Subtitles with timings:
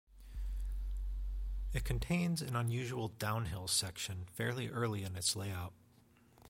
[1.73, 5.73] It contains an unusual "downhill" section fairly early in its layout.